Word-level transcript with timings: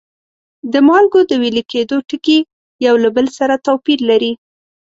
د 0.73 0.73
مالګو 0.87 1.21
د 1.29 1.31
ویلي 1.41 1.63
کیدو 1.71 1.97
ټکي 2.09 2.39
یو 2.85 2.95
له 3.03 3.09
بل 3.15 3.27
سره 3.37 3.53
توپیر 3.65 3.99
لري. 4.09 4.31